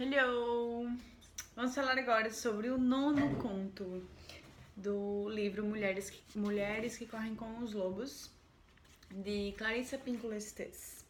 Hello! 0.00 0.90
Vamos 1.54 1.74
falar 1.74 1.98
agora 1.98 2.30
sobre 2.30 2.70
o 2.70 2.78
nono 2.78 3.36
conto 3.36 4.02
do 4.74 5.28
livro 5.28 5.62
Mulheres 5.66 6.08
que, 6.08 6.38
Mulheres 6.38 6.96
que 6.96 7.06
Correm 7.06 7.34
com 7.34 7.58
os 7.58 7.74
Lobos, 7.74 8.30
de 9.10 9.52
Clarissa 9.58 9.98
Pinkola 9.98 10.36
Estes. 10.36 11.04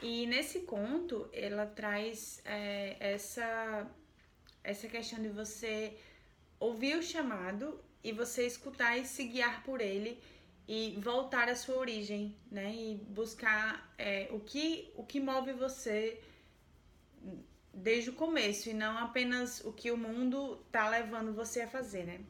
E 0.00 0.26
nesse 0.26 0.60
conto, 0.60 1.28
ela 1.34 1.66
traz 1.66 2.40
é, 2.46 2.96
essa, 2.98 3.86
essa 4.64 4.88
questão 4.88 5.20
de 5.20 5.28
você 5.28 5.94
ouvir 6.58 6.96
o 6.96 7.02
chamado 7.02 7.78
e 8.02 8.10
você 8.10 8.46
escutar 8.46 8.96
e 8.96 9.04
se 9.04 9.24
guiar 9.24 9.62
por 9.64 9.82
ele 9.82 10.18
e 10.66 10.98
voltar 10.98 11.46
à 11.50 11.54
sua 11.54 11.76
origem, 11.76 12.34
né? 12.50 12.74
E 12.74 12.94
buscar 13.10 13.94
é, 13.98 14.28
o, 14.30 14.40
que, 14.40 14.90
o 14.96 15.04
que 15.04 15.20
move 15.20 15.52
você 15.52 16.18
desde 17.72 18.10
o 18.10 18.12
começo 18.12 18.68
e 18.68 18.74
não 18.74 18.98
apenas 18.98 19.60
o 19.64 19.72
que 19.72 19.90
o 19.90 19.96
mundo 19.96 20.56
tá 20.70 20.88
levando 20.88 21.32
você 21.34 21.62
a 21.62 21.68
fazer, 21.68 22.04
né? 22.04 22.20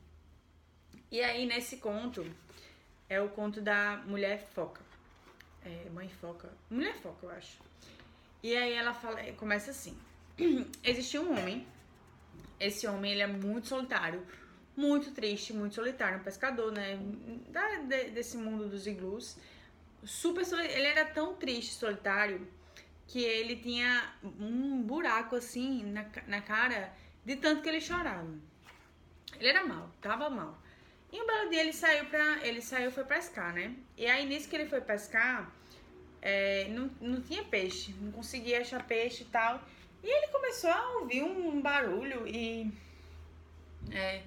E 1.11 1.21
aí 1.21 1.47
nesse 1.47 1.79
conto 1.79 2.25
é 3.09 3.21
o 3.21 3.29
conto 3.29 3.61
da 3.61 4.02
mulher 4.07 4.47
foca, 4.55 4.80
é, 5.65 5.89
mãe 5.91 6.09
foca, 6.09 6.51
mulher 6.71 6.95
foca 6.97 7.27
eu 7.27 7.30
acho. 7.30 7.59
E 8.43 8.57
aí 8.57 8.73
ela 8.73 8.95
fala, 8.95 9.21
começa 9.33 9.71
assim: 9.71 9.97
existia 10.83 11.21
um 11.21 11.39
homem, 11.39 11.66
esse 12.59 12.87
homem 12.87 13.13
ele 13.13 13.23
é 13.23 13.27
muito 13.27 13.69
solitário, 13.69 14.27
muito 14.77 15.13
triste, 15.13 15.52
muito 15.52 15.74
solitário, 15.74 16.19
um 16.19 16.24
pescador, 16.24 16.73
né? 16.73 16.99
Da, 17.49 17.77
de, 17.80 18.11
desse 18.11 18.37
mundo 18.37 18.69
dos 18.69 18.87
iglus, 18.87 19.37
super 20.05 20.45
solitário. 20.45 20.77
Ele 20.77 20.87
era 20.87 21.05
tão 21.05 21.35
triste, 21.35 21.74
solitário 21.74 22.47
que 23.06 23.23
ele 23.23 23.56
tinha 23.56 24.15
um 24.23 24.83
buraco 24.83 25.37
assim 25.37 25.84
na, 25.84 26.06
na 26.27 26.41
cara 26.41 26.93
de 27.24 27.37
tanto 27.37 27.62
que 27.62 27.69
ele 27.69 27.80
chorava. 27.80 28.35
Ele 29.38 29.49
era 29.49 29.65
mal, 29.65 29.90
tava 30.01 30.30
mal. 30.30 30.59
E 31.12 31.21
um 31.21 31.27
belo 31.27 31.51
dia 31.51 31.60
ele 31.60 31.73
saiu 31.73 32.07
pra. 32.07 32.46
Ele 32.46 32.62
saiu 32.62 32.90
foi 32.90 33.04
pescar, 33.04 33.52
né? 33.52 33.74
E 33.96 34.07
aí 34.07 34.27
nisso 34.27 34.49
que 34.49 34.57
ele 34.57 34.66
foi 34.66 34.80
pescar, 34.80 35.52
é, 36.23 36.68
não, 36.68 36.90
não 37.01 37.21
tinha 37.21 37.45
peixe, 37.45 37.95
não 38.01 38.12
conseguia 38.12 38.60
achar 38.60 38.87
peixe 38.87 39.23
e 39.24 39.27
tal. 39.27 39.62
E 40.02 40.09
ele 40.09 40.29
começou 40.29 40.71
a 40.71 40.99
ouvir 40.99 41.23
um 41.23 41.60
barulho 41.60 42.27
e 42.27 42.73
é, 43.90 44.23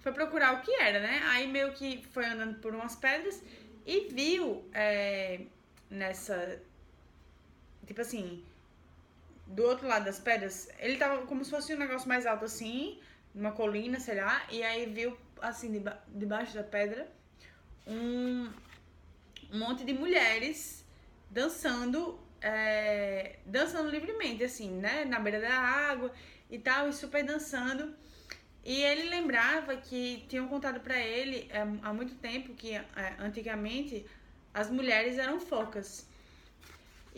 foi 0.00 0.12
procurar 0.12 0.54
o 0.54 0.62
que 0.62 0.72
era, 0.74 1.00
né? 1.00 1.20
Aí 1.24 1.46
meio 1.48 1.72
que 1.72 2.06
foi 2.12 2.24
andando 2.24 2.60
por 2.60 2.74
umas 2.74 2.94
pedras 2.94 3.42
e 3.84 4.08
viu 4.12 4.64
é, 4.72 5.40
nessa 5.90 6.62
tipo 7.88 8.02
assim, 8.02 8.44
do 9.46 9.64
outro 9.64 9.88
lado 9.88 10.04
das 10.04 10.20
pedras, 10.20 10.68
ele 10.78 10.98
tava 10.98 11.26
como 11.26 11.42
se 11.42 11.50
fosse 11.50 11.74
um 11.74 11.78
negócio 11.78 12.06
mais 12.06 12.26
alto 12.26 12.44
assim, 12.44 13.00
numa 13.34 13.52
colina, 13.52 13.98
sei 13.98 14.16
lá, 14.16 14.46
e 14.50 14.62
aí 14.62 14.86
viu 14.86 15.16
assim, 15.40 15.72
deba 15.72 15.98
debaixo 16.08 16.54
da 16.54 16.62
pedra, 16.62 17.08
um, 17.86 18.50
monte 19.52 19.84
de 19.84 19.94
mulheres 19.94 20.84
dançando, 21.30 22.20
é, 22.42 23.38
dançando 23.46 23.88
livremente, 23.88 24.44
assim, 24.44 24.70
né, 24.70 25.06
na 25.06 25.18
beira 25.18 25.40
da 25.40 25.58
água 25.58 26.12
e 26.50 26.58
tal, 26.58 26.88
e 26.88 26.92
super 26.92 27.24
dançando. 27.24 27.94
E 28.62 28.82
ele 28.82 29.08
lembrava 29.08 29.76
que 29.76 30.26
tinham 30.28 30.46
contado 30.46 30.80
para 30.80 30.98
ele 30.98 31.48
é, 31.50 31.60
há 31.60 31.92
muito 31.94 32.14
tempo 32.16 32.52
que 32.54 32.74
é, 32.74 32.84
antigamente 33.18 34.04
as 34.52 34.70
mulheres 34.70 35.16
eram 35.16 35.40
focas. 35.40 36.07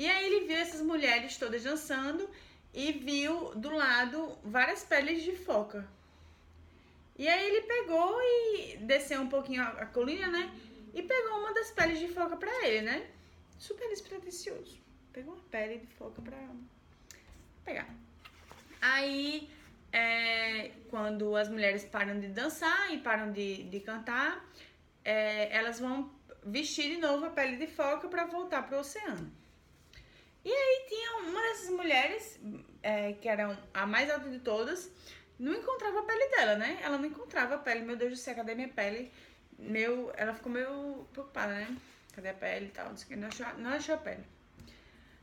E 0.00 0.08
aí 0.08 0.24
ele 0.28 0.46
viu 0.46 0.56
essas 0.56 0.80
mulheres 0.80 1.36
todas 1.36 1.62
dançando 1.62 2.26
e 2.72 2.90
viu 2.90 3.54
do 3.54 3.68
lado 3.68 4.34
várias 4.42 4.82
peles 4.82 5.22
de 5.22 5.36
foca. 5.36 5.86
E 7.18 7.28
aí 7.28 7.46
ele 7.48 7.66
pegou 7.66 8.18
e 8.22 8.78
desceu 8.78 9.20
um 9.20 9.28
pouquinho 9.28 9.62
a, 9.62 9.84
colina, 9.84 10.28
né? 10.28 10.50
E 10.94 11.02
pegou 11.02 11.40
uma 11.40 11.52
das 11.52 11.70
peles 11.72 11.98
de 11.98 12.08
foca 12.08 12.34
pra 12.34 12.66
ele, 12.66 12.80
né? 12.80 13.10
Super 13.58 13.90
despretensioso. 13.90 14.80
Pegou 15.12 15.34
uma 15.34 15.42
pele 15.50 15.76
de 15.76 15.86
foca 15.88 16.22
pra 16.22 16.38
pegar. 17.62 17.94
Aí, 18.80 19.50
é, 19.92 20.70
quando 20.88 21.36
as 21.36 21.50
mulheres 21.50 21.84
param 21.84 22.18
de 22.18 22.28
dançar 22.28 22.90
e 22.90 23.00
param 23.00 23.32
de, 23.32 23.64
de 23.64 23.80
cantar, 23.80 24.48
é, 25.04 25.54
elas 25.54 25.78
vão 25.78 26.10
vestir 26.42 26.88
de 26.94 26.96
novo 26.96 27.26
a 27.26 27.30
pele 27.30 27.58
de 27.58 27.66
foca 27.66 28.08
para 28.08 28.24
voltar 28.24 28.66
pro 28.66 28.78
oceano. 28.78 29.40
E 30.44 30.50
aí 30.50 30.86
tinha 30.88 31.16
uma 31.18 31.40
dessas 31.40 31.70
mulheres, 31.70 32.40
é, 32.82 33.12
que 33.14 33.28
era 33.28 33.58
a 33.74 33.86
mais 33.86 34.10
alta 34.10 34.28
de 34.28 34.38
todas, 34.38 34.90
não 35.38 35.54
encontrava 35.54 36.00
a 36.00 36.02
pele 36.02 36.28
dela, 36.28 36.56
né? 36.56 36.78
Ela 36.82 36.98
não 36.98 37.06
encontrava 37.06 37.54
a 37.54 37.58
pele. 37.58 37.80
Meu 37.80 37.96
Deus 37.96 38.12
do 38.12 38.16
céu, 38.16 38.34
cadê 38.34 38.54
minha 38.54 38.68
pele? 38.68 39.10
Meu, 39.58 40.12
ela 40.16 40.34
ficou 40.34 40.50
meio 40.50 41.06
preocupada, 41.12 41.54
né? 41.54 41.76
Cadê 42.14 42.30
a 42.30 42.34
pele 42.34 42.66
e 42.66 42.70
tal? 42.70 42.92
Não 43.16 43.28
achou, 43.28 43.46
não 43.58 43.70
achou 43.70 43.94
a 43.94 43.98
pele. 43.98 44.24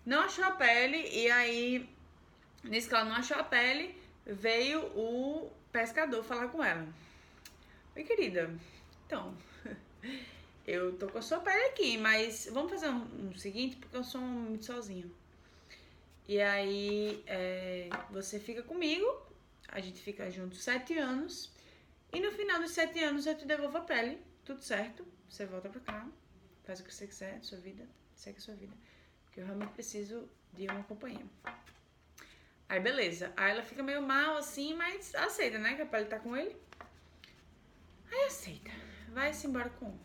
Não 0.05 0.21
achou 0.21 0.45
a 0.45 0.51
pele 0.51 0.97
e 1.11 1.29
aí, 1.29 1.89
nisso 2.63 2.87
que 2.87 2.95
ela 2.95 3.05
não 3.05 3.15
achou 3.15 3.37
a 3.37 3.43
pele, 3.43 3.99
veio 4.25 4.85
o 4.95 5.51
pescador 5.71 6.23
falar 6.23 6.47
com 6.47 6.63
ela. 6.63 6.87
Oi, 7.95 8.03
querida. 8.03 8.49
Então, 9.05 9.35
eu 10.67 10.97
tô 10.97 11.07
com 11.07 11.17
a 11.17 11.21
sua 11.21 11.39
pele 11.39 11.63
aqui, 11.67 11.97
mas 11.97 12.49
vamos 12.51 12.69
fazer 12.69 12.89
um, 12.89 13.29
um 13.29 13.35
seguinte, 13.37 13.77
porque 13.77 13.95
eu 13.95 14.03
sou 14.03 14.19
muito 14.19 14.65
sozinho. 14.65 15.09
E 16.27 16.41
aí 16.41 17.23
é, 17.25 17.89
você 18.11 18.37
fica 18.37 18.61
comigo, 18.61 19.07
a 19.69 19.79
gente 19.79 20.01
fica 20.01 20.29
junto 20.29 20.57
sete 20.57 20.97
anos, 20.97 21.49
e 22.11 22.19
no 22.19 22.31
final 22.33 22.59
dos 22.59 22.71
sete 22.71 23.01
anos 23.01 23.25
eu 23.25 23.37
te 23.37 23.45
devolvo 23.45 23.77
a 23.77 23.81
pele, 23.81 24.21
tudo 24.43 24.61
certo, 24.61 25.07
você 25.29 25.45
volta 25.45 25.69
pra 25.69 25.79
cá, 25.79 26.07
faz 26.65 26.81
o 26.81 26.83
que 26.83 26.93
você 26.93 27.07
quiser, 27.07 27.41
sua 27.41 27.59
vida, 27.59 27.87
segue 28.13 28.37
a 28.37 28.41
sua 28.41 28.55
vida. 28.55 28.75
Porque 29.23 29.39
eu 29.39 29.45
realmente 29.45 29.71
preciso 29.71 30.29
de 30.51 30.67
uma 30.67 30.83
companhia. 30.83 31.25
Aí 32.67 32.81
beleza, 32.81 33.31
aí 33.37 33.51
ela 33.51 33.63
fica 33.63 33.81
meio 33.81 34.01
mal 34.01 34.35
assim, 34.35 34.73
mas 34.73 35.15
aceita, 35.15 35.57
né, 35.57 35.75
que 35.75 35.81
a 35.83 35.85
pele 35.85 36.05
tá 36.05 36.19
com 36.19 36.35
ele. 36.35 36.53
Aí 38.11 38.25
aceita, 38.25 38.71
vai-se 39.13 39.47
embora 39.47 39.69
com 39.69 39.97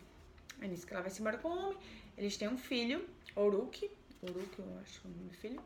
é 0.62 0.68
nisso 0.68 0.86
que 0.86 0.92
ela 0.92 1.02
vai 1.02 1.10
se 1.10 1.20
embora 1.20 1.38
com 1.38 1.48
o 1.48 1.58
homem. 1.58 1.78
Eles 2.16 2.36
têm 2.36 2.48
um 2.48 2.58
filho, 2.58 3.08
Oruki. 3.34 3.90
Oruki, 4.22 4.58
eu 4.58 4.78
acho 4.80 5.00
que 5.00 5.06
é 5.06 5.10
o 5.10 5.14
nome 5.14 5.28
do 5.28 5.36
filho. 5.36 5.62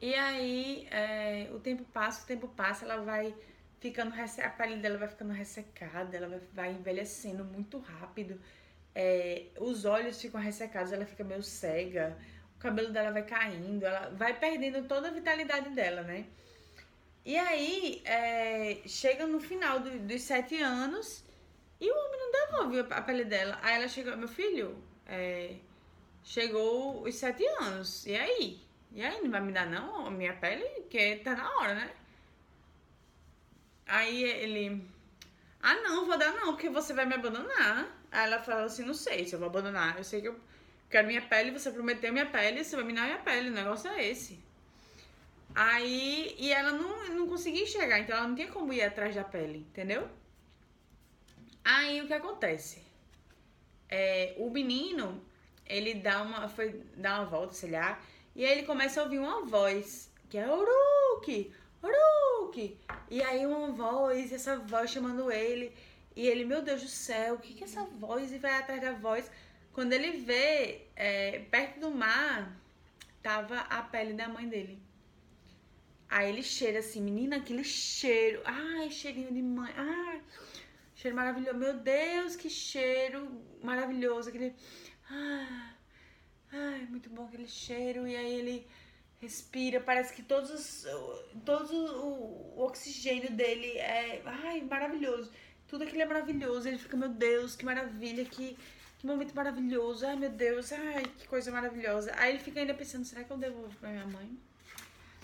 E 0.00 0.14
aí, 0.14 0.86
é, 0.90 1.48
o 1.52 1.58
tempo 1.58 1.84
passa, 1.92 2.22
o 2.22 2.26
tempo 2.26 2.48
passa, 2.48 2.84
ela 2.84 3.02
vai 3.02 3.34
ficando, 3.80 4.12
a 4.14 4.50
pele 4.50 4.76
dela 4.76 4.98
vai 4.98 5.08
ficando 5.08 5.32
ressecada, 5.32 6.16
ela 6.16 6.28
vai, 6.28 6.40
vai 6.52 6.72
envelhecendo 6.72 7.44
muito 7.44 7.78
rápido. 7.78 8.40
É, 8.94 9.46
os 9.58 9.84
olhos 9.84 10.20
ficam 10.20 10.40
ressecados, 10.40 10.92
ela 10.92 11.04
fica 11.04 11.24
meio 11.24 11.42
cega, 11.42 12.16
o 12.56 12.58
cabelo 12.58 12.92
dela 12.92 13.10
vai 13.12 13.24
caindo, 13.24 13.84
ela 13.84 14.10
vai 14.10 14.38
perdendo 14.38 14.86
toda 14.86 15.08
a 15.08 15.10
vitalidade 15.10 15.70
dela, 15.70 16.02
né? 16.02 16.26
E 17.24 17.36
aí, 17.36 18.00
é, 18.04 18.78
chega 18.86 19.26
no 19.26 19.40
final 19.40 19.80
do, 19.80 19.98
dos 19.98 20.22
sete 20.22 20.60
anos 20.62 21.24
e 21.80 21.90
o 21.90 21.94
homem 21.94 22.20
não 22.20 22.32
devolve 22.32 22.94
a 22.94 23.02
pele 23.02 23.24
dela. 23.24 23.58
Aí 23.62 23.76
ela 23.76 23.88
chegou, 23.88 24.16
meu 24.16 24.28
filho, 24.28 24.76
é, 25.06 25.56
chegou 26.22 27.02
os 27.02 27.14
sete 27.14 27.46
anos. 27.60 28.06
E 28.06 28.16
aí? 28.16 28.60
E 28.92 29.02
aí, 29.02 29.20
não 29.22 29.30
vai 29.30 29.40
me 29.40 29.52
dar 29.52 29.66
não 29.66 30.06
a 30.06 30.10
minha 30.10 30.34
pele? 30.34 30.64
Que 30.90 31.16
tá 31.16 31.34
na 31.36 31.56
hora, 31.56 31.74
né? 31.74 31.90
Aí 33.86 34.22
ele. 34.22 34.86
Ah, 35.62 35.74
não, 35.76 36.06
vou 36.06 36.18
dar 36.18 36.32
não, 36.32 36.52
porque 36.52 36.68
você 36.68 36.92
vai 36.92 37.06
me 37.06 37.14
abandonar. 37.14 37.88
Aí 38.10 38.24
ela 38.26 38.42
falou 38.42 38.64
assim: 38.64 38.84
não 38.84 38.94
sei 38.94 39.24
se 39.24 39.34
eu 39.34 39.38
vou 39.38 39.48
abandonar. 39.48 39.96
Eu 39.96 40.04
sei 40.04 40.20
que 40.20 40.28
eu 40.28 40.38
quero 40.90 41.06
minha 41.06 41.22
pele, 41.22 41.50
você 41.50 41.70
prometeu 41.70 42.12
minha 42.12 42.26
pele, 42.26 42.64
você 42.64 42.76
vai 42.76 42.84
me 42.84 42.94
dar 42.94 43.04
minha 43.04 43.18
pele. 43.18 43.50
O 43.50 43.52
negócio 43.52 43.90
é 43.90 44.06
esse. 44.08 44.38
Aí. 45.54 46.34
E 46.38 46.52
ela 46.52 46.72
não, 46.72 47.08
não 47.14 47.28
conseguia 47.28 47.62
enxergar, 47.62 48.00
então 48.00 48.16
ela 48.16 48.28
não 48.28 48.34
tinha 48.34 48.48
como 48.48 48.72
ir 48.72 48.82
atrás 48.82 49.14
da 49.14 49.24
pele, 49.24 49.58
entendeu? 49.70 50.08
Aí 51.76 52.00
o 52.00 52.06
que 52.06 52.14
acontece? 52.14 52.82
É, 53.90 54.34
o 54.38 54.48
menino, 54.48 55.22
ele 55.66 55.92
dá 55.94 56.22
uma, 56.22 56.48
foi 56.48 56.82
dar 56.96 57.20
uma 57.20 57.26
volta, 57.26 57.52
sei 57.52 57.72
lá, 57.72 58.00
e 58.34 58.42
aí 58.42 58.52
ele 58.52 58.62
começa 58.62 59.00
a 59.00 59.04
ouvir 59.04 59.18
uma 59.18 59.44
voz, 59.44 60.10
que 60.30 60.38
é 60.38 60.46
Uruki, 60.50 61.52
Uruki. 61.82 62.78
E 63.10 63.22
aí 63.22 63.44
uma 63.44 63.70
voz, 63.72 64.32
essa 64.32 64.56
voz 64.56 64.90
chamando 64.90 65.30
ele, 65.30 65.76
e 66.16 66.26
ele, 66.26 66.42
meu 66.46 66.62
Deus 66.62 66.80
do 66.80 66.88
céu, 66.88 67.34
o 67.34 67.38
que 67.38 67.52
que 67.52 67.64
é 67.64 67.66
essa 67.66 67.84
voz? 67.84 68.32
E 68.32 68.38
vai 68.38 68.54
atrás 68.54 68.80
da 68.80 68.92
voz. 68.92 69.30
Quando 69.74 69.92
ele 69.92 70.12
vê, 70.12 70.86
é, 70.96 71.40
perto 71.50 71.80
do 71.80 71.90
mar, 71.90 72.50
tava 73.22 73.58
a 73.60 73.82
pele 73.82 74.14
da 74.14 74.26
mãe 74.26 74.48
dele. 74.48 74.80
Aí 76.08 76.30
ele 76.30 76.42
cheira 76.42 76.78
assim, 76.78 77.02
menina, 77.02 77.36
aquele 77.36 77.62
cheiro. 77.62 78.40
Ai, 78.46 78.90
cheirinho 78.90 79.32
de 79.34 79.42
mãe. 79.42 79.70
Ai. 79.76 80.22
Cheiro 80.98 81.14
maravilhoso. 81.14 81.56
Meu 81.56 81.74
Deus, 81.74 82.34
que 82.34 82.50
cheiro 82.50 83.40
maravilhoso. 83.62 84.30
Aquele. 84.30 84.52
Ai, 85.08 85.74
ai, 86.52 86.86
muito 86.90 87.08
bom 87.08 87.26
aquele 87.26 87.46
cheiro. 87.46 88.04
E 88.04 88.16
aí 88.16 88.34
ele 88.34 88.66
respira, 89.20 89.80
parece 89.80 90.12
que 90.12 90.22
todos 90.22 90.50
os, 90.50 90.86
todos 91.44 91.70
o, 91.70 92.54
o 92.56 92.62
oxigênio 92.62 93.30
dele 93.30 93.78
é, 93.78 94.20
ai, 94.24 94.60
maravilhoso. 94.62 95.30
Tudo 95.68 95.84
aquilo 95.84 96.02
é 96.02 96.06
maravilhoso. 96.06 96.66
Ele 96.66 96.78
fica, 96.78 96.96
meu 96.96 97.10
Deus, 97.10 97.54
que 97.54 97.64
maravilha, 97.64 98.24
que, 98.24 98.58
que 98.98 99.06
momento 99.06 99.32
maravilhoso. 99.36 100.04
Ai, 100.04 100.16
meu 100.16 100.30
Deus, 100.30 100.72
ai, 100.72 101.04
que 101.16 101.28
coisa 101.28 101.52
maravilhosa. 101.52 102.12
Aí 102.16 102.32
ele 102.32 102.42
fica 102.42 102.58
ainda 102.58 102.74
pensando, 102.74 103.04
será 103.04 103.22
que 103.22 103.30
eu 103.30 103.38
devolvo 103.38 103.72
pra 103.76 103.90
minha 103.90 104.06
mãe? 104.06 104.36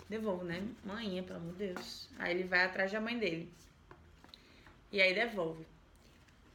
Devolvo, 0.07 0.45
né? 0.45 0.65
Mãe, 0.85 1.21
pelo 1.21 1.39
amor 1.39 1.51
de 1.55 1.67
Deus. 1.73 2.07
Aí 2.17 2.33
ele 2.33 2.45
vai 2.45 2.63
atrás 2.63 2.89
da 2.93 3.01
mãe 3.01 3.19
dele. 3.19 3.51
E 4.91 5.01
aí 5.01 5.13
devolve. 5.13 5.65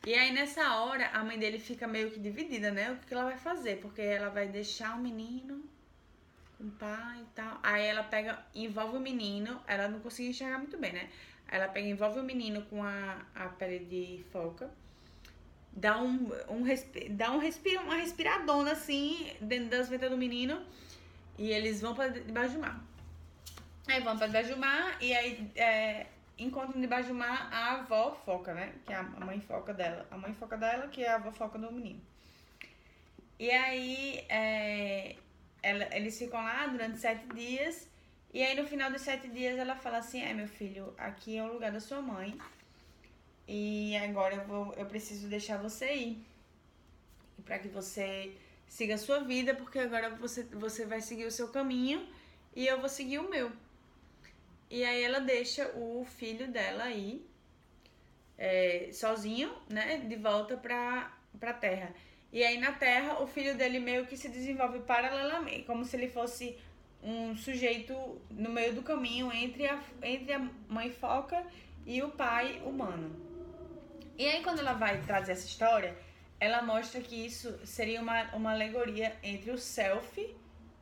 E 0.06 0.14
aí 0.14 0.32
nessa 0.32 0.76
hora 0.76 1.08
a 1.08 1.22
mãe 1.22 1.38
dele 1.38 1.58
fica 1.58 1.86
meio 1.86 2.10
que 2.10 2.18
dividida, 2.18 2.70
né? 2.70 2.92
O 2.92 2.96
que 2.96 3.12
ela 3.12 3.24
vai 3.24 3.36
fazer? 3.36 3.80
Porque 3.80 4.00
ela 4.00 4.30
vai 4.30 4.48
deixar 4.48 4.96
o 4.96 5.02
menino 5.02 5.62
com 6.56 6.64
o 6.64 6.70
pai 6.70 7.20
e 7.20 7.34
tal. 7.34 7.58
Aí 7.62 7.84
ela 7.84 8.02
pega, 8.02 8.42
envolve 8.54 8.96
o 8.96 9.00
menino, 9.00 9.60
ela 9.66 9.88
não 9.88 10.00
conseguia 10.00 10.30
enxergar 10.30 10.58
muito 10.58 10.78
bem, 10.78 10.92
né? 10.92 11.10
Ela 11.48 11.68
pega, 11.68 11.86
envolve 11.86 12.20
o 12.20 12.22
menino 12.22 12.62
com 12.62 12.82
a, 12.82 13.26
a 13.34 13.48
pele 13.48 13.84
de 13.84 14.24
foca, 14.30 14.70
dá 15.72 16.00
um, 16.00 16.30
um 16.48 16.64
dá 17.10 17.32
um 17.32 17.38
respira, 17.38 17.80
uma 17.80 17.96
respiradona 17.96 18.72
assim 18.72 19.32
dentro 19.40 19.70
das 19.70 19.88
ventas 19.88 20.10
do 20.10 20.16
menino 20.16 20.62
e 21.38 21.50
eles 21.50 21.80
vão 21.80 21.94
para 21.94 22.08
debaixo 22.08 22.54
do 22.54 22.60
mar. 22.60 22.84
Aí 23.88 24.00
vão 24.00 24.16
para 24.16 24.26
debaixo 24.26 24.50
do 24.50 24.58
mar 24.58 24.96
e 25.00 25.14
aí 25.14 25.50
é, 25.56 26.06
encontram 26.44 26.80
debaixo 26.80 27.08
do 27.08 27.14
mar 27.14 27.48
a 27.52 27.72
avó 27.74 28.14
foca, 28.24 28.54
né? 28.54 28.74
Que 28.84 28.92
é 28.92 28.96
a 28.96 29.02
mãe 29.02 29.40
foca 29.40 29.72
dela. 29.74 30.06
A 30.10 30.16
mãe 30.16 30.34
foca 30.34 30.56
dela, 30.56 30.88
que 30.88 31.04
é 31.04 31.10
a 31.10 31.16
avó 31.16 31.30
foca 31.30 31.58
do 31.58 31.70
menino. 31.72 32.00
E 33.38 33.50
aí 33.50 34.24
é, 34.28 35.16
ela, 35.62 35.88
eles 35.96 36.18
ficam 36.18 36.42
lá 36.42 36.66
durante 36.66 36.98
sete 36.98 37.26
dias. 37.34 37.88
E 38.32 38.42
aí 38.42 38.54
no 38.60 38.66
final 38.66 38.90
dos 38.90 39.02
sete 39.02 39.28
dias 39.28 39.58
ela 39.58 39.76
fala 39.76 39.98
assim, 39.98 40.20
é 40.22 40.32
meu 40.32 40.48
filho, 40.48 40.94
aqui 40.98 41.36
é 41.36 41.42
o 41.42 41.52
lugar 41.52 41.72
da 41.72 41.80
sua 41.80 42.00
mãe. 42.00 42.38
E 43.46 43.96
agora 43.96 44.36
eu, 44.36 44.44
vou, 44.46 44.72
eu 44.74 44.86
preciso 44.86 45.28
deixar 45.28 45.58
você 45.58 45.92
ir. 45.94 46.26
para 47.44 47.58
que 47.58 47.68
você 47.68 48.36
siga 48.68 48.94
a 48.94 48.98
sua 48.98 49.20
vida, 49.20 49.54
porque 49.54 49.78
agora 49.78 50.10
você, 50.10 50.44
você 50.44 50.86
vai 50.86 51.00
seguir 51.00 51.26
o 51.26 51.30
seu 51.30 51.48
caminho 51.48 52.06
e 52.54 52.66
eu 52.66 52.78
vou 52.78 52.88
seguir 52.88 53.18
o 53.18 53.28
meu. 53.28 53.50
E 54.70 54.84
aí 54.84 55.02
ela 55.02 55.18
deixa 55.18 55.68
o 55.76 56.04
filho 56.04 56.46
dela 56.48 56.84
aí, 56.84 57.26
é, 58.38 58.90
sozinho, 58.92 59.52
né, 59.68 59.98
de 59.98 60.14
volta 60.14 60.56
pra, 60.56 61.12
pra 61.38 61.52
terra. 61.52 61.92
E 62.32 62.44
aí 62.44 62.58
na 62.58 62.72
terra 62.72 63.20
o 63.20 63.26
filho 63.26 63.56
dele 63.56 63.80
meio 63.80 64.06
que 64.06 64.16
se 64.16 64.28
desenvolve 64.28 64.78
paralelamente, 64.80 65.64
como 65.64 65.84
se 65.84 65.96
ele 65.96 66.08
fosse 66.08 66.56
um 67.02 67.36
sujeito 67.36 67.94
no 68.30 68.50
meio 68.50 68.72
do 68.74 68.82
caminho 68.82 69.32
entre 69.32 69.66
a, 69.66 69.82
entre 70.02 70.32
a 70.34 70.38
mãe 70.68 70.90
foca 70.90 71.44
e 71.84 72.02
o 72.02 72.10
pai 72.10 72.62
humano. 72.64 73.10
E 74.16 74.26
aí 74.26 74.42
quando 74.44 74.60
ela 74.60 74.74
vai 74.74 75.00
trazer 75.02 75.32
essa 75.32 75.46
história, 75.46 75.96
ela 76.38 76.62
mostra 76.62 77.00
que 77.00 77.26
isso 77.26 77.58
seria 77.66 78.00
uma, 78.00 78.34
uma 78.34 78.52
alegoria 78.52 79.16
entre 79.22 79.50
o 79.50 79.58
self, 79.58 80.36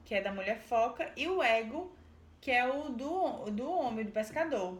que 0.05 0.14
é 0.14 0.20
da 0.20 0.32
mulher 0.32 0.61
foca, 0.61 1.11
e 1.17 1.26
o 1.26 1.43
ego, 1.43 1.91
que 2.40 2.50
é 2.50 2.67
o 2.69 2.88
do, 2.88 3.50
do 3.50 3.70
homem, 3.70 4.05
do 4.05 4.12
pescador. 4.12 4.79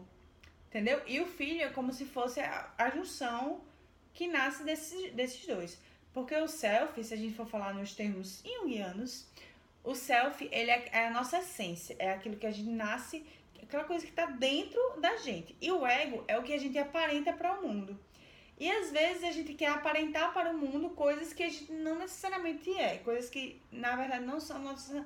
Entendeu? 0.69 1.01
E 1.07 1.19
o 1.19 1.25
filho 1.25 1.63
é 1.63 1.69
como 1.69 1.91
se 1.91 2.05
fosse 2.05 2.39
a, 2.39 2.91
junção 2.93 3.61
que 4.13 4.27
nasce 4.27 4.63
desses, 4.63 5.11
desses 5.13 5.45
dois. 5.45 5.79
Porque 6.13 6.35
o 6.35 6.47
self, 6.47 7.03
se 7.03 7.13
a 7.13 7.17
gente 7.17 7.35
for 7.35 7.47
falar 7.47 7.73
nos 7.73 7.93
termos 7.95 8.43
junguianos, 8.43 9.27
o 9.83 9.95
self, 9.95 10.47
ele 10.51 10.69
é, 10.69 10.89
é 10.91 11.07
a 11.07 11.11
nossa 11.11 11.39
essência, 11.39 11.95
é 11.97 12.11
aquilo 12.11 12.35
que 12.35 12.45
a 12.45 12.51
gente 12.51 12.69
nasce, 12.69 13.25
aquela 13.61 13.83
coisa 13.83 14.05
que 14.05 14.11
está 14.11 14.25
dentro 14.25 14.79
da 14.99 15.17
gente. 15.17 15.55
E 15.59 15.71
o 15.71 15.85
ego 15.85 16.23
é 16.27 16.37
o 16.37 16.43
que 16.43 16.53
a 16.53 16.57
gente 16.57 16.77
aparenta 16.77 17.33
para 17.33 17.59
o 17.59 17.67
mundo. 17.67 17.99
E 18.59 18.69
às 18.69 18.91
vezes 18.91 19.23
a 19.23 19.31
gente 19.31 19.53
quer 19.53 19.69
aparentar 19.69 20.33
para 20.33 20.51
o 20.51 20.57
mundo 20.57 20.89
coisas 20.89 21.31
que 21.31 21.43
a 21.43 21.49
gente 21.49 21.71
não 21.71 21.97
necessariamente 21.97 22.69
é, 22.77 22.97
coisas 22.97 23.29
que 23.29 23.61
na 23.71 23.95
verdade 23.95 24.25
não 24.25 24.39
são 24.39 24.59
nossa 24.59 25.05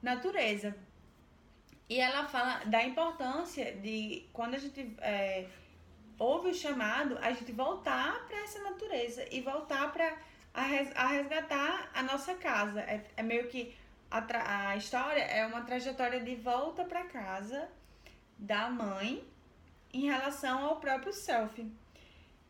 natureza. 0.00 0.76
E 1.88 2.00
ela 2.00 2.26
fala 2.26 2.64
da 2.64 2.82
importância 2.82 3.72
de 3.72 4.26
quando 4.32 4.54
a 4.54 4.58
gente 4.58 4.96
é, 5.00 5.46
ouve 6.18 6.50
o 6.50 6.54
chamado, 6.54 7.18
a 7.20 7.32
gente 7.32 7.52
voltar 7.52 8.26
para 8.26 8.38
essa 8.38 8.60
natureza 8.62 9.26
e 9.30 9.40
voltar 9.40 9.92
para 9.92 10.16
a, 10.54 11.06
resgatar 11.08 11.90
a 11.94 12.02
nossa 12.02 12.34
casa. 12.34 12.80
É, 12.80 13.04
é 13.16 13.22
meio 13.22 13.48
que 13.48 13.74
a, 14.10 14.68
a 14.68 14.76
história 14.76 15.22
é 15.22 15.44
uma 15.46 15.62
trajetória 15.62 16.20
de 16.20 16.34
volta 16.36 16.84
para 16.84 17.04
casa 17.04 17.68
da 18.38 18.68
mãe 18.68 19.24
em 19.92 20.06
relação 20.06 20.64
ao 20.64 20.76
próprio 20.76 21.12
self. 21.12 21.66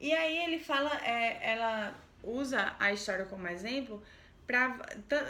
E 0.01 0.13
aí 0.13 0.39
ele 0.45 0.59
fala, 0.59 0.91
é, 1.05 1.53
ela 1.53 1.95
usa 2.23 2.75
a 2.79 2.93
história 2.93 3.25
como 3.25 3.47
exemplo 3.49 4.03
para 4.47 4.77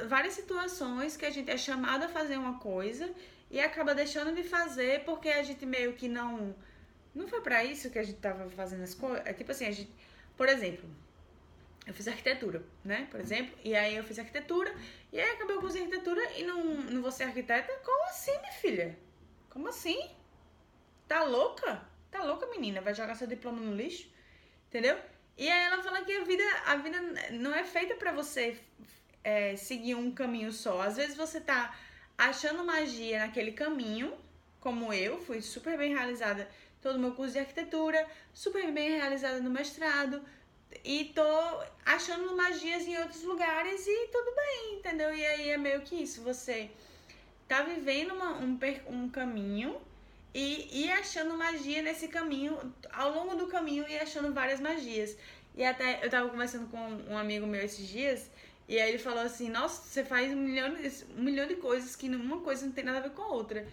várias 0.08 0.34
situações 0.34 1.16
que 1.16 1.26
a 1.26 1.30
gente 1.30 1.50
é 1.50 1.56
chamado 1.56 2.04
a 2.04 2.08
fazer 2.08 2.36
uma 2.36 2.58
coisa 2.58 3.12
e 3.52 3.60
acaba 3.60 3.94
deixando 3.94 4.34
de 4.34 4.42
fazer 4.42 5.04
porque 5.04 5.28
a 5.28 5.42
gente 5.42 5.64
meio 5.66 5.92
que 5.92 6.08
não 6.08 6.56
não 7.14 7.28
foi 7.28 7.42
para 7.42 7.62
isso 7.62 7.90
que 7.90 7.98
a 7.98 8.02
gente 8.02 8.18
tava 8.18 8.48
fazendo 8.48 8.82
as 8.82 8.94
coisas. 8.94 9.26
É 9.26 9.34
tipo 9.34 9.52
assim, 9.52 9.66
a 9.66 9.70
gente, 9.70 9.92
por 10.34 10.48
exemplo, 10.48 10.88
eu 11.86 11.92
fiz 11.92 12.08
arquitetura, 12.08 12.64
né? 12.82 13.06
Por 13.10 13.20
exemplo, 13.20 13.54
e 13.62 13.76
aí 13.76 13.94
eu 13.94 14.02
fiz 14.02 14.18
arquitetura 14.18 14.74
e 15.12 15.20
aí 15.20 15.30
acabei 15.32 15.56
com 15.56 15.66
arquitetura 15.66 16.22
e 16.38 16.44
não, 16.44 16.64
não 16.64 17.02
vou 17.02 17.10
ser 17.10 17.24
arquiteta. 17.24 17.70
Como 17.84 18.04
assim, 18.06 18.38
minha 18.40 18.52
filha? 18.52 18.98
Como 19.50 19.68
assim? 19.68 20.10
Tá 21.06 21.22
louca? 21.22 21.86
Tá 22.10 22.24
louca, 22.24 22.46
menina? 22.46 22.80
Vai 22.80 22.94
jogar 22.94 23.14
seu 23.14 23.26
diploma 23.26 23.60
no 23.60 23.76
lixo? 23.76 24.08
Entendeu? 24.68 24.98
E 25.36 25.50
aí 25.50 25.64
ela 25.66 25.82
fala 25.82 26.02
que 26.02 26.16
a 26.16 26.24
vida, 26.24 26.44
a 26.64 26.76
vida 26.76 26.98
não 27.32 27.54
é 27.54 27.64
feita 27.64 27.94
para 27.96 28.12
você 28.12 28.56
é, 29.22 29.54
seguir 29.56 29.94
um 29.96 30.10
caminho 30.10 30.50
só. 30.50 30.80
Às 30.80 30.96
vezes 30.96 31.14
você 31.14 31.40
tá 31.40 31.76
achando 32.16 32.64
magia 32.64 33.20
naquele 33.20 33.52
caminho, 33.52 34.12
como 34.60 34.92
eu, 34.92 35.18
fui 35.18 35.40
super 35.40 35.76
bem 35.76 35.92
realizada 35.94 36.48
todo 36.80 36.96
o 36.96 36.98
meu 36.98 37.12
curso 37.12 37.32
de 37.32 37.38
arquitetura, 37.38 38.06
super 38.34 38.70
bem 38.72 38.90
realizada 38.90 39.40
no 39.40 39.50
mestrado, 39.50 40.20
e 40.84 41.12
tô 41.14 41.22
achando 41.84 42.34
magias 42.36 42.86
em 42.86 42.96
outros 42.98 43.22
lugares 43.22 43.86
e 43.86 44.08
tudo 44.08 44.34
bem, 44.34 44.78
entendeu? 44.78 45.14
E 45.14 45.24
aí 45.24 45.50
é 45.50 45.56
meio 45.56 45.82
que 45.82 45.96
isso, 45.96 46.22
você 46.22 46.70
tá 47.46 47.62
vivendo 47.62 48.14
uma, 48.14 48.38
um, 48.38 48.58
um 48.88 49.08
caminho 49.08 49.80
e, 50.34 50.84
e 50.84 50.90
achando 50.90 51.36
magia 51.36 51.82
nesse 51.82 52.08
caminho, 52.08 52.58
ao 52.92 53.12
longo 53.12 53.36
do 53.36 53.46
caminho 53.46 53.86
e 53.88 53.98
achando 53.98 54.32
várias 54.32 54.60
magias. 54.60 55.16
E 55.54 55.62
até 55.62 56.04
eu 56.04 56.08
tava 56.08 56.30
conversando 56.30 56.68
com 56.68 56.78
um 56.78 57.16
amigo 57.16 57.46
meu 57.46 57.62
esses 57.62 57.86
dias, 57.86 58.30
e 58.68 58.78
aí 58.78 58.90
ele 58.90 58.98
falou 58.98 59.20
assim, 59.20 59.48
nossa, 59.48 59.82
você 59.82 60.04
faz 60.04 60.32
um 60.32 60.36
milhão, 60.36 60.74
um 61.16 61.22
milhão 61.22 61.46
de 61.46 61.56
coisas 61.56 61.96
que 61.96 62.08
uma 62.08 62.40
coisa 62.40 62.64
não 62.64 62.72
tem 62.72 62.84
nada 62.84 62.98
a 62.98 63.02
ver 63.02 63.10
com 63.10 63.22
a 63.22 63.28
outra. 63.28 63.66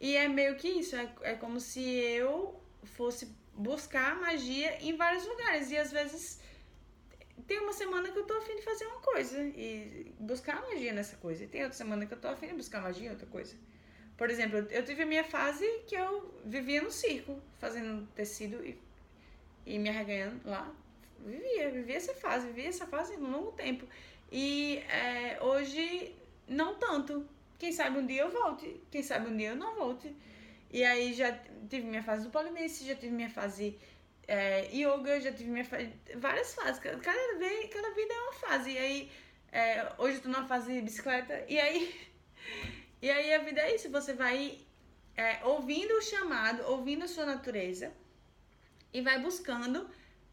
E 0.00 0.16
é 0.16 0.28
meio 0.28 0.56
que 0.56 0.68
isso, 0.68 0.94
é, 0.94 1.08
é 1.22 1.34
como 1.34 1.58
se 1.58 1.82
eu 1.82 2.60
fosse 2.84 3.28
buscar 3.54 4.20
magia 4.20 4.78
em 4.82 4.96
vários 4.96 5.26
lugares. 5.26 5.70
E 5.70 5.76
às 5.76 5.90
vezes 5.90 6.40
tem 7.46 7.58
uma 7.60 7.72
semana 7.72 8.10
que 8.10 8.18
eu 8.18 8.24
tô 8.24 8.34
afim 8.34 8.56
de 8.56 8.62
fazer 8.62 8.86
uma 8.86 9.00
coisa 9.00 9.42
e 9.42 10.12
buscar 10.18 10.60
magia 10.62 10.92
nessa 10.92 11.16
coisa. 11.16 11.44
E 11.44 11.46
tem 11.46 11.62
outra 11.62 11.76
semana 11.76 12.06
que 12.06 12.14
eu 12.14 12.18
tô 12.18 12.28
afim 12.28 12.48
de 12.48 12.54
buscar 12.54 12.80
magia 12.80 13.08
em 13.08 13.10
outra 13.10 13.26
coisa. 13.26 13.54
Por 14.16 14.30
exemplo, 14.30 14.58
eu 14.70 14.84
tive 14.84 15.02
a 15.02 15.06
minha 15.06 15.24
fase 15.24 15.66
que 15.86 15.94
eu 15.94 16.34
vivia 16.44 16.80
no 16.80 16.90
circo, 16.90 17.38
fazendo 17.58 18.06
tecido 18.14 18.64
e, 18.64 18.78
e 19.66 19.78
me 19.78 19.88
arreganhando 19.88 20.40
lá. 20.44 20.72
Vivia, 21.24 21.70
vivia 21.70 21.96
essa 21.96 22.14
fase, 22.14 22.46
vivia 22.46 22.68
essa 22.68 22.86
fase 22.86 23.16
um 23.16 23.30
longo 23.30 23.52
tempo. 23.52 23.86
E 24.30 24.78
é, 24.88 25.38
hoje, 25.40 26.14
não 26.48 26.74
tanto. 26.74 27.26
Quem 27.58 27.72
sabe 27.72 27.98
um 27.98 28.06
dia 28.06 28.22
eu 28.22 28.30
volte, 28.30 28.82
quem 28.90 29.02
sabe 29.02 29.30
um 29.30 29.36
dia 29.36 29.50
eu 29.50 29.56
não 29.56 29.74
volte. 29.74 30.14
E 30.70 30.84
aí 30.84 31.12
já 31.14 31.32
tive 31.70 31.86
minha 31.86 32.02
fase 32.02 32.24
do 32.24 32.30
polidense, 32.30 32.86
já 32.86 32.94
tive 32.94 33.12
minha 33.12 33.30
fase 33.30 33.78
é, 34.28 34.68
yoga, 34.74 35.20
já 35.20 35.32
tive 35.32 35.50
minha 35.50 35.64
fase, 35.64 35.90
várias 36.16 36.54
fases. 36.54 36.80
Cada, 36.80 37.38
vez, 37.38 37.70
cada 37.72 37.90
vida 37.94 38.12
é 38.12 38.20
uma 38.20 38.32
fase. 38.32 38.70
E 38.72 38.78
aí, 38.78 39.12
é, 39.52 39.92
hoje 39.98 40.16
eu 40.16 40.22
tô 40.22 40.28
numa 40.28 40.46
fase 40.46 40.72
de 40.72 40.82
bicicleta. 40.82 41.44
E 41.48 41.58
aí, 41.58 42.10
e 43.00 43.10
aí 43.10 43.32
a 43.32 43.38
vida 43.38 43.60
é 43.60 43.74
isso. 43.74 43.90
Você 43.90 44.12
vai 44.12 44.58
é, 45.16 45.44
ouvindo 45.44 45.94
o 45.94 46.02
chamado, 46.02 46.62
ouvindo 46.70 47.04
a 47.04 47.08
sua 47.08 47.24
natureza 47.24 47.92
e 48.92 49.00
vai 49.00 49.20
buscando 49.20 49.88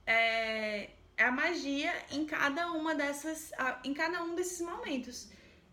é, 0.05 0.89
a 1.17 1.31
magia 1.31 1.93
em 2.11 2.25
cada 2.25 2.71
uma 2.71 2.95
dessas, 2.95 3.51
em 3.83 3.93
cada 3.93 4.23
um 4.23 4.35
desses 4.35 4.61
momentos 4.61 5.29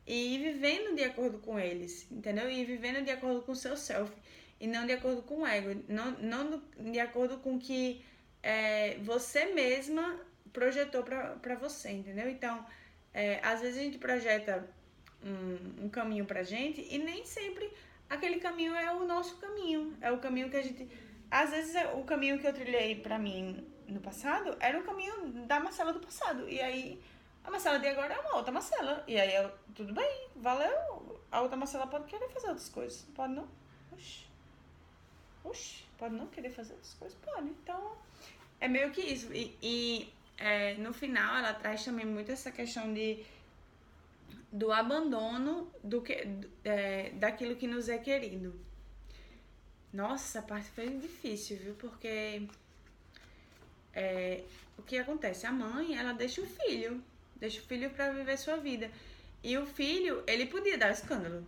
e 0.06 0.38
vivendo 0.38 0.94
de 0.94 1.04
acordo 1.04 1.38
com 1.38 1.58
eles, 1.58 2.06
entendeu? 2.10 2.50
E 2.50 2.64
vivendo 2.64 3.04
de 3.04 3.10
acordo 3.10 3.42
com 3.42 3.52
o 3.52 3.56
seu 3.56 3.76
self 3.76 4.12
e 4.60 4.66
não 4.66 4.86
de 4.86 4.92
acordo 4.92 5.22
com 5.22 5.42
o 5.42 5.46
ego, 5.46 5.82
não, 5.88 6.10
não 6.12 6.62
de 6.78 7.00
acordo 7.00 7.38
com 7.38 7.58
que 7.58 8.04
é, 8.42 8.98
você 8.98 9.46
mesma 9.46 10.20
projetou 10.52 11.02
para 11.02 11.54
você, 11.56 11.90
entendeu? 11.90 12.28
Então, 12.28 12.64
é, 13.14 13.40
às 13.42 13.60
vezes 13.60 13.78
a 13.78 13.82
gente 13.82 13.98
projeta 13.98 14.68
um, 15.22 15.84
um 15.84 15.88
caminho 15.88 16.24
pra 16.24 16.42
gente 16.42 16.86
e 16.90 16.98
nem 16.98 17.24
sempre 17.24 17.70
aquele 18.08 18.40
caminho 18.40 18.74
é 18.74 18.92
o 18.92 19.06
nosso 19.06 19.36
caminho. 19.36 19.96
É 20.00 20.10
o 20.10 20.18
caminho 20.18 20.50
que 20.50 20.56
a 20.56 20.62
gente. 20.62 20.88
Às 21.30 21.50
vezes, 21.50 21.74
é 21.76 21.86
o 21.94 22.02
caminho 22.02 22.38
que 22.40 22.46
eu 22.46 22.52
trilhei 22.52 22.96
pra 22.96 23.18
mim 23.18 23.64
no 23.90 24.00
passado 24.00 24.56
era 24.60 24.78
o 24.78 24.82
caminho 24.82 25.46
da 25.46 25.60
Marcela 25.60 25.92
do 25.92 26.00
passado. 26.00 26.48
E 26.48 26.60
aí, 26.60 27.02
a 27.44 27.50
Marcela 27.50 27.78
de 27.78 27.88
agora 27.88 28.14
é 28.14 28.20
uma 28.20 28.36
outra 28.36 28.52
Marcela. 28.52 29.04
E 29.06 29.18
aí, 29.18 29.34
eu, 29.34 29.50
tudo 29.74 29.92
bem, 29.92 30.28
valeu. 30.36 31.20
A 31.30 31.40
outra 31.40 31.56
Marcela 31.56 31.86
pode 31.86 32.04
querer 32.04 32.28
fazer 32.30 32.48
outras 32.48 32.68
coisas. 32.68 33.02
Pode 33.14 33.32
não? 33.34 33.48
Oxi. 33.92 34.26
Oxi, 35.44 35.84
pode 35.98 36.14
não 36.14 36.26
querer 36.26 36.50
fazer 36.50 36.74
outras 36.74 36.94
coisas? 36.94 37.18
Pode. 37.22 37.48
Então, 37.48 37.96
é 38.60 38.68
meio 38.68 38.90
que 38.90 39.00
isso. 39.00 39.32
E, 39.32 39.56
e 39.62 40.12
é, 40.36 40.74
no 40.74 40.92
final, 40.92 41.36
ela 41.36 41.54
traz 41.54 41.84
também 41.84 42.06
muito 42.06 42.30
essa 42.32 42.50
questão 42.50 42.92
de 42.92 43.24
do 44.52 44.72
abandono 44.72 45.70
do 45.82 46.02
que, 46.02 46.26
é, 46.64 47.10
daquilo 47.10 47.54
que 47.54 47.66
nos 47.66 47.88
é 47.88 47.98
querido. 47.98 48.58
Nossa, 49.92 50.38
essa 50.38 50.46
parte 50.46 50.68
foi 50.70 50.88
difícil, 50.98 51.56
viu? 51.58 51.74
Porque 51.74 52.48
é, 53.94 54.42
o 54.78 54.82
que 54.82 54.98
acontece? 54.98 55.46
A 55.46 55.52
mãe, 55.52 55.96
ela 55.96 56.12
deixa 56.12 56.40
o 56.40 56.46
filho, 56.46 57.02
deixa 57.36 57.60
o 57.60 57.64
filho 57.64 57.90
para 57.90 58.12
viver 58.12 58.36
sua 58.38 58.56
vida. 58.56 58.90
E 59.42 59.56
o 59.56 59.66
filho, 59.66 60.22
ele 60.26 60.46
podia 60.46 60.76
dar 60.76 60.90
escândalo. 60.90 61.46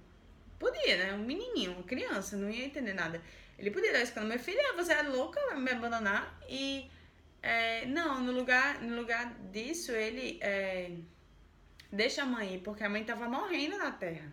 Podia, 0.58 0.96
né? 0.96 1.14
Um 1.14 1.24
menininho, 1.24 1.72
uma 1.72 1.82
criança, 1.82 2.36
não 2.36 2.48
ia 2.48 2.64
entender 2.64 2.94
nada. 2.94 3.20
Ele 3.58 3.70
podia 3.70 3.92
dar 3.92 4.00
escândalo. 4.00 4.28
Meu 4.28 4.38
filho, 4.38 4.58
você 4.76 4.92
é 4.92 5.02
louca, 5.02 5.40
vai 5.46 5.60
me 5.60 5.70
abandonar. 5.70 6.38
E, 6.48 6.90
é, 7.42 7.86
não, 7.86 8.20
no 8.20 8.32
lugar, 8.32 8.80
no 8.80 8.96
lugar 8.96 9.34
disso, 9.52 9.92
ele... 9.92 10.38
É, 10.40 10.90
deixa 11.92 12.22
a 12.22 12.26
mãe 12.26 12.54
ir, 12.54 12.58
porque 12.60 12.82
a 12.82 12.88
mãe 12.88 13.04
tava 13.04 13.28
morrendo 13.28 13.76
na 13.76 13.90
terra. 13.90 14.32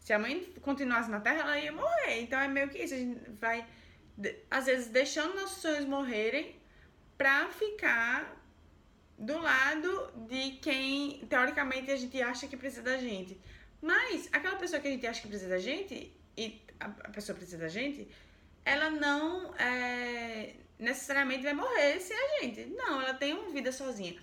Se 0.00 0.12
a 0.12 0.18
mãe 0.18 0.42
continuasse 0.60 1.10
na 1.10 1.20
terra, 1.20 1.40
ela 1.40 1.58
ia 1.58 1.72
morrer. 1.72 2.20
Então 2.20 2.38
é 2.40 2.48
meio 2.48 2.68
que 2.68 2.78
isso. 2.78 2.94
A 2.94 2.98
gente 2.98 3.30
vai, 3.40 3.66
às 4.50 4.66
vezes, 4.66 4.88
deixando 4.88 5.34
nossos 5.34 5.62
sonhos 5.62 5.84
morrerem 5.84 6.56
pra 7.16 7.48
ficar 7.48 8.36
do 9.18 9.38
lado 9.38 10.12
de 10.28 10.52
quem, 10.62 11.26
teoricamente, 11.28 11.90
a 11.90 11.96
gente 11.96 12.20
acha 12.20 12.46
que 12.46 12.56
precisa 12.56 12.82
da 12.82 12.98
gente. 12.98 13.40
Mas 13.80 14.28
aquela 14.32 14.56
pessoa 14.56 14.80
que 14.80 14.88
a 14.88 14.90
gente 14.90 15.06
acha 15.06 15.22
que 15.22 15.28
precisa 15.28 15.50
da 15.50 15.58
gente, 15.58 16.12
e 16.36 16.60
a 16.78 16.88
pessoa 17.10 17.36
precisa 17.36 17.58
da 17.58 17.68
gente, 17.68 18.08
ela 18.64 18.90
não 18.90 19.54
é, 19.54 20.54
necessariamente 20.78 21.42
vai 21.42 21.54
morrer 21.54 22.00
sem 22.00 22.16
a 22.16 22.42
gente. 22.42 22.66
Não, 22.66 23.00
ela 23.00 23.14
tem 23.14 23.32
uma 23.32 23.50
vida 23.50 23.72
sozinha. 23.72 24.16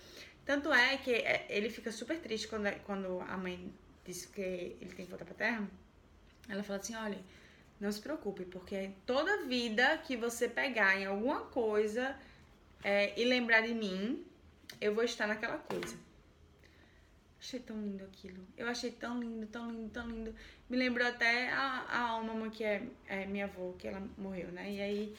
Tanto 0.44 0.72
é 0.72 0.96
que 0.98 1.10
é, 1.10 1.46
ele 1.48 1.70
fica 1.70 1.90
super 1.90 2.18
triste 2.20 2.46
quando, 2.46 2.70
quando 2.84 3.20
a 3.22 3.36
mãe 3.36 3.72
disse 4.04 4.28
que 4.28 4.40
ele 4.80 4.92
tem 4.94 5.06
que 5.06 5.10
voltar 5.10 5.24
pra 5.24 5.34
terra. 5.34 5.68
Ela 6.48 6.62
fala 6.62 6.78
assim: 6.78 6.94
olha, 6.94 7.18
não 7.80 7.90
se 7.90 8.00
preocupe, 8.00 8.44
porque 8.44 8.90
toda 9.06 9.44
vida 9.44 9.98
que 9.98 10.16
você 10.16 10.48
pegar 10.48 10.96
em 11.00 11.06
alguma 11.06 11.40
coisa 11.46 12.14
é, 12.84 13.18
e 13.18 13.24
lembrar 13.24 13.62
de 13.62 13.74
mim, 13.74 14.24
eu 14.80 14.94
vou 14.94 15.02
estar 15.02 15.26
naquela 15.26 15.56
coisa. 15.56 15.96
Achei 17.40 17.58
tão 17.60 17.80
lindo 17.80 18.04
aquilo. 18.04 18.46
Eu 18.56 18.68
achei 18.68 18.90
tão 18.90 19.18
lindo, 19.18 19.46
tão 19.46 19.70
lindo, 19.70 19.90
tão 19.90 20.06
lindo. 20.06 20.34
Me 20.68 20.76
lembrou 20.76 21.06
até 21.06 21.50
a, 21.50 21.84
a 21.88 21.98
Alma, 22.10 22.50
que 22.50 22.62
é, 22.62 22.82
é 23.06 23.26
minha 23.26 23.46
avó, 23.46 23.72
que 23.78 23.88
ela 23.88 24.06
morreu, 24.16 24.52
né? 24.52 24.70
E 24.70 24.80
aí, 24.80 25.16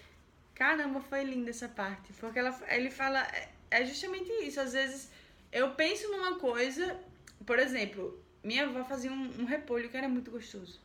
caramba, 0.53 1.01
foi 1.01 1.23
linda 1.23 1.49
essa 1.49 1.67
parte. 1.67 2.13
Porque 2.13 2.39
ela, 2.39 2.57
ele 2.69 2.89
fala. 2.89 3.21
É, 3.21 3.49
é 3.71 3.85
justamente 3.85 4.31
isso. 4.43 4.59
Às 4.59 4.73
vezes 4.73 5.11
eu 5.51 5.71
penso 5.71 6.11
numa 6.11 6.37
coisa, 6.37 6.99
por 7.45 7.57
exemplo, 7.59 8.23
minha 8.43 8.65
avó 8.65 8.83
fazia 8.83 9.11
um, 9.11 9.41
um 9.41 9.45
repolho 9.45 9.89
que 9.89 9.97
era 9.97 10.09
muito 10.09 10.31
gostoso. 10.31 10.79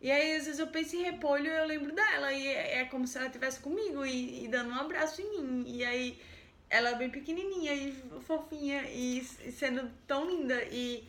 E 0.00 0.10
aí, 0.10 0.36
às 0.36 0.44
vezes, 0.44 0.60
eu 0.60 0.66
penso 0.68 0.96
em 0.96 1.02
repolho 1.02 1.48
eu 1.48 1.66
lembro 1.66 1.92
dela. 1.92 2.32
E 2.32 2.46
é, 2.46 2.78
é 2.80 2.84
como 2.84 3.06
se 3.06 3.16
ela 3.18 3.26
estivesse 3.26 3.60
comigo 3.60 4.04
e, 4.04 4.44
e, 4.44 4.48
dando 4.48 4.70
um 4.70 4.74
abraço 4.74 5.20
em 5.22 5.30
mim. 5.40 5.64
E 5.66 5.84
aí, 5.84 6.20
ela 6.68 6.90
é 6.90 6.94
bem 6.94 7.10
pequenininha 7.10 7.72
e 7.74 7.92
fofinha 8.22 8.82
e, 8.88 9.18
e 9.18 9.52
sendo 9.52 9.90
tão 10.06 10.28
linda. 10.28 10.62
E 10.70 11.04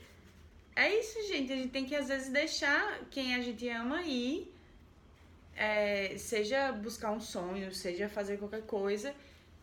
é 0.76 0.94
isso, 1.00 1.28
gente. 1.28 1.52
A 1.54 1.56
gente 1.56 1.70
tem 1.70 1.86
que, 1.86 1.96
às 1.96 2.08
vezes, 2.08 2.30
deixar 2.30 3.02
quem 3.12 3.36
a 3.36 3.42
gente 3.42 3.68
ama 3.70 4.02
ir. 4.04 4.54
É, 5.56 6.16
seja 6.20 6.72
buscar 6.72 7.12
um 7.12 7.20
sonho, 7.20 7.74
seja 7.74 8.08
fazer 8.08 8.38
qualquer 8.38 8.62
coisa 8.62 9.14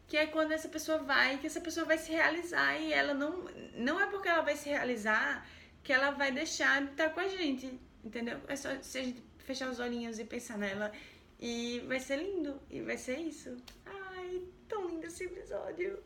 que 0.06 0.16
é 0.16 0.26
quando 0.26 0.52
essa 0.52 0.68
pessoa 0.68 0.98
vai, 0.98 1.38
que 1.38 1.46
essa 1.46 1.60
pessoa 1.60 1.86
vai 1.86 1.98
se 1.98 2.12
realizar 2.12 2.78
e 2.78 2.92
ela 2.92 3.14
não 3.14 3.44
não 3.74 4.00
é 4.00 4.06
porque 4.06 4.28
ela 4.28 4.42
vai 4.42 4.56
se 4.56 4.68
realizar 4.68 5.46
que 5.82 5.92
ela 5.92 6.10
vai 6.10 6.30
deixar 6.32 6.82
de 6.82 6.90
estar 6.90 7.10
com 7.10 7.20
a 7.20 7.28
gente, 7.28 7.78
entendeu? 8.04 8.40
É 8.48 8.56
só 8.56 8.68
se 8.82 8.98
a 8.98 9.02
gente 9.02 9.22
fechar 9.38 9.70
os 9.70 9.80
olhinhos 9.80 10.18
e 10.18 10.24
pensar 10.24 10.58
nela 10.58 10.92
e 11.40 11.80
vai 11.86 12.00
ser 12.00 12.16
lindo 12.16 12.60
e 12.70 12.80
vai 12.80 12.96
ser 12.96 13.18
isso. 13.18 13.56
Ai, 13.84 14.42
tão 14.68 14.88
lindo 14.88 15.06
esse 15.06 15.24
episódio. 15.24 16.02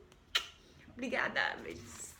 Obrigada, 0.93 1.57
beijos. 1.63 2.18